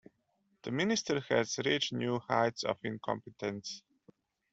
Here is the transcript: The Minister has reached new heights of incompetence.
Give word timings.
The 0.63 0.71
Minister 0.71 1.19
has 1.29 1.59
reached 1.63 1.93
new 1.93 2.17
heights 2.17 2.63
of 2.63 2.79
incompetence. 2.83 3.83